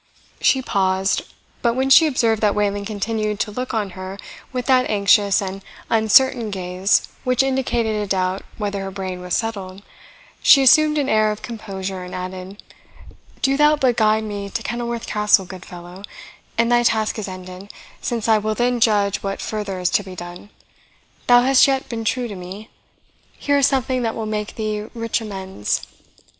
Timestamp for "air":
11.07-11.29